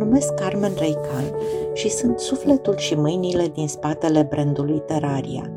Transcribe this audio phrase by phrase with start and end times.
[0.00, 1.34] numesc Carmen Reican
[1.72, 5.50] și sunt sufletul și mâinile din spatele brandului Terraria,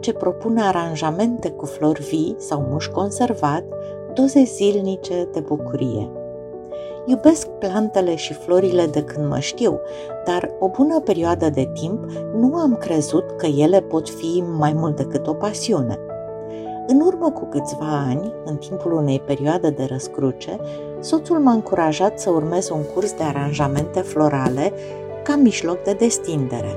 [0.00, 3.64] ce propune aranjamente cu flori vii sau muș conservat,
[4.14, 6.10] doze zilnice de bucurie.
[7.06, 9.80] Iubesc plantele și florile de când mă știu,
[10.24, 12.04] dar o bună perioadă de timp
[12.34, 15.98] nu am crezut că ele pot fi mai mult decât o pasiune.
[16.86, 20.58] În urmă cu câțiva ani, în timpul unei perioade de răscruce,
[21.00, 24.72] soțul m-a încurajat să urmez un curs de aranjamente florale
[25.22, 26.76] ca mijloc de destindere.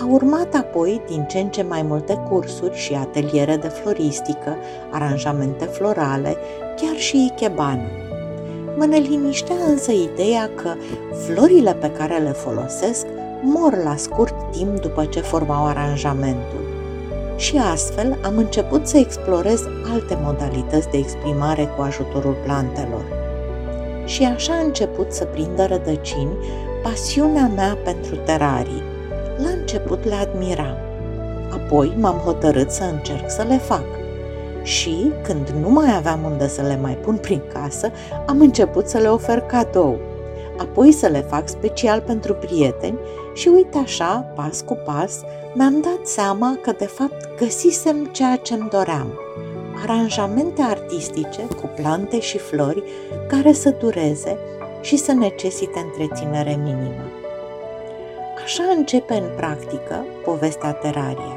[0.00, 4.56] A urmat apoi din ce în ce mai multe cursuri și ateliere de floristică,
[4.90, 6.36] aranjamente florale,
[6.76, 7.88] chiar și ikebana.
[8.76, 10.74] Mă neliniștea însă ideea că
[11.26, 13.06] florile pe care le folosesc
[13.42, 16.65] mor la scurt timp după ce formau aranjamentul.
[17.36, 23.04] Și astfel am început să explorez alte modalități de exprimare cu ajutorul plantelor.
[24.04, 26.36] Și așa a început să prindă rădăcini
[26.82, 28.82] pasiunea mea pentru terarii.
[29.42, 30.76] La început le admiram.
[31.50, 33.84] Apoi m-am hotărât să încerc să le fac.
[34.62, 37.90] Și, când nu mai aveam unde să le mai pun prin casă,
[38.26, 39.98] am început să le ofer cadou.
[40.58, 42.98] Apoi să le fac special pentru prieteni
[43.36, 45.20] și uite așa, pas cu pas,
[45.54, 49.20] mi-am dat seama că de fapt găsisem ceea ce îmi doream.
[49.82, 52.82] Aranjamente artistice cu plante și flori
[53.28, 54.38] care să dureze
[54.80, 57.04] și să necesite întreținere minimă.
[58.44, 61.36] Așa începe în practică povestea Teraria.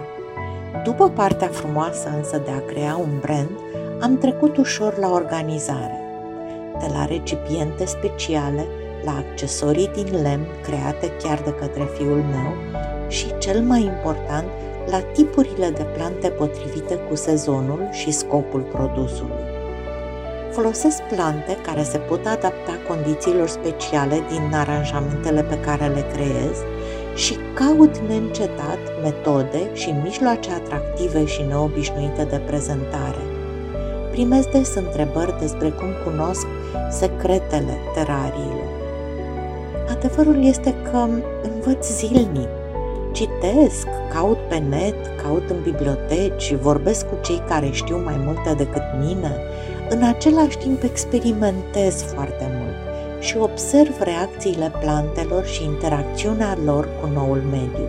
[0.84, 3.60] După partea frumoasă însă de a crea un brand,
[4.02, 6.00] am trecut ușor la organizare.
[6.80, 8.66] De la recipiente speciale,
[9.04, 12.54] la accesorii din lemn create chiar de către fiul meu
[13.08, 14.48] și, cel mai important,
[14.90, 19.48] la tipurile de plante potrivite cu sezonul și scopul produsului.
[20.52, 26.58] Folosesc plante care se pot adapta condițiilor speciale din aranjamentele pe care le creez
[27.16, 33.24] și caut neîncetat metode și mijloace atractive și neobișnuite de prezentare.
[34.12, 36.48] Primesc des întrebări despre cum cunosc
[36.90, 38.79] secretele terariilor.
[39.90, 41.08] Adevărul este că
[41.54, 42.48] învăț zilnic.
[43.12, 48.84] Citesc, caut pe net, caut în biblioteci, vorbesc cu cei care știu mai multe decât
[49.00, 49.36] mine,
[49.90, 52.76] în același timp experimentez foarte mult
[53.20, 57.88] și observ reacțiile plantelor și interacțiunea lor cu noul mediu.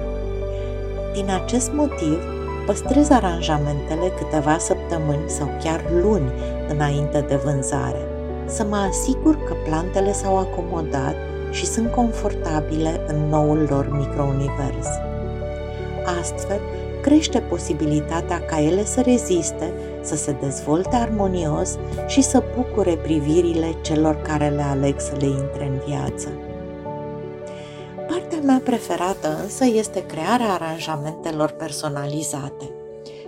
[1.14, 2.18] Din acest motiv,
[2.66, 6.32] păstrez aranjamentele câteva săptămâni sau chiar luni
[6.68, 8.06] înainte de vânzare,
[8.46, 11.14] să mă asigur că plantele s-au acomodat
[11.50, 14.86] și sunt confortabile în noul lor microunivers.
[16.20, 16.60] Astfel,
[17.02, 19.72] crește posibilitatea ca ele să reziste,
[20.02, 25.64] să se dezvolte armonios și să bucure privirile celor care le aleg să le intre
[25.64, 26.28] în viață.
[28.08, 32.70] Partea mea preferată însă este crearea aranjamentelor personalizate.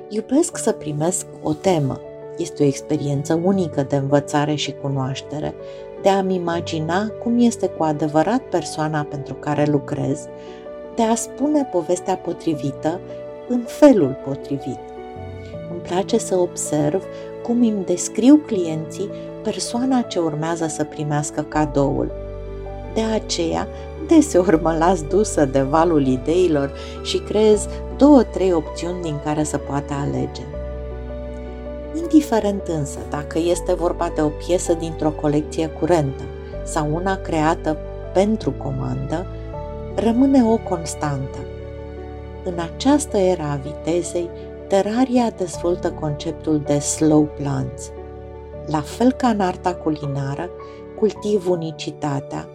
[0.08, 2.00] Iubesc să primesc o temă.
[2.36, 5.54] Este o experiență unică de învățare și cunoaștere,
[6.02, 10.26] de a-mi imagina cum este cu adevărat persoana pentru care lucrez,
[10.94, 13.00] de a spune povestea potrivită
[13.48, 14.78] în felul potrivit.
[15.70, 17.04] Îmi place să observ
[17.42, 19.10] cum îmi descriu clienții
[19.42, 22.12] persoana ce urmează să primească cadoul.
[22.94, 23.68] De aceea,
[24.08, 29.58] deseori mă las dusă de valul ideilor și creez două, trei opțiuni din care să
[29.58, 30.42] poată alege.
[31.94, 36.22] Indiferent însă dacă este vorba de o piesă dintr-o colecție curentă
[36.64, 37.76] sau una creată
[38.12, 39.26] pentru comandă,
[39.94, 41.38] rămâne o constantă.
[42.44, 44.30] În această era a vitezei,
[44.68, 47.90] Terraria dezvoltă conceptul de slow plants.
[48.66, 50.50] La fel ca în arta culinară,
[50.98, 52.48] cultiv unicitatea,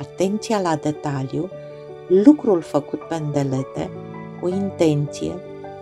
[0.00, 1.50] atenția la detaliu,
[2.08, 3.90] lucrul făcut pe îndelete,
[4.40, 5.32] cu intenție,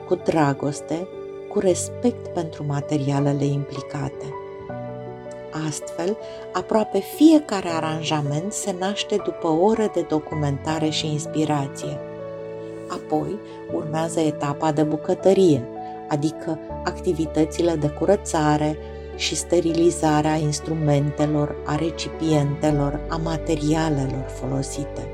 [0.06, 1.08] cu dragoste,
[1.48, 4.34] cu respect pentru materialele implicate.
[5.66, 6.16] Astfel,
[6.52, 12.00] aproape fiecare aranjament se naște după ore de documentare și inspirație.
[12.88, 13.38] Apoi
[13.72, 15.68] urmează etapa de bucătărie,
[16.08, 18.78] adică activitățile de curățare
[19.16, 25.08] și sterilizarea instrumentelor, a recipientelor, a materialelor folosite.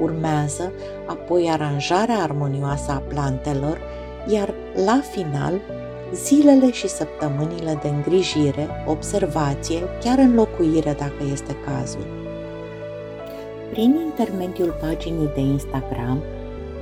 [0.00, 0.72] Urmează
[1.06, 3.80] apoi aranjarea armonioasă a plantelor,
[4.28, 4.54] iar
[4.84, 5.60] la final
[6.12, 12.06] zilele și săptămânile de îngrijire, observație, chiar înlocuire dacă este cazul.
[13.70, 16.22] Prin intermediul paginii de Instagram,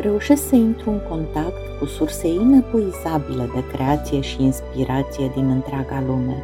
[0.01, 6.43] reușesc să intru în contact cu surse inepuizabile de creație și inspirație din întreaga lume,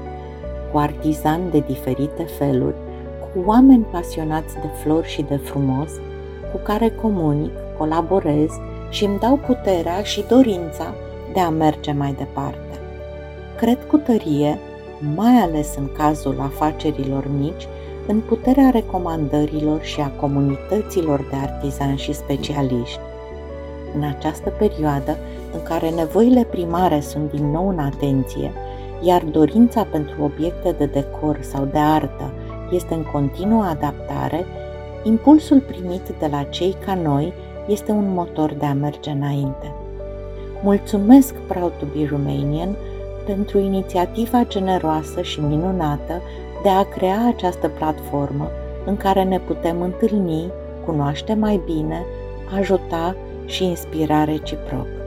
[0.72, 2.76] cu artizani de diferite feluri,
[3.20, 5.90] cu oameni pasionați de flori și de frumos,
[6.52, 8.50] cu care comunic, colaborez
[8.92, 10.94] și îmi dau puterea și dorința
[11.32, 12.78] de a merge mai departe.
[13.56, 14.58] Cred cu tărie,
[15.14, 17.66] mai ales în cazul afacerilor mici,
[18.06, 23.00] în puterea recomandărilor și a comunităților de artizani și specialiști.
[23.94, 25.16] În această perioadă,
[25.52, 28.52] în care nevoile primare sunt din nou în atenție,
[29.02, 32.32] iar dorința pentru obiecte de decor sau de artă
[32.70, 34.44] este în continuă adaptare,
[35.02, 37.32] impulsul primit de la cei ca noi
[37.66, 39.74] este un motor de a merge înainte.
[40.62, 42.76] Mulțumesc Proud to be Romanian
[43.26, 46.20] pentru inițiativa generoasă și minunată
[46.62, 48.50] de a crea această platformă
[48.86, 50.50] în care ne putem întâlni,
[50.84, 52.04] cunoaște mai bine,
[52.58, 53.16] ajuta
[53.46, 55.01] și inspira reciproc.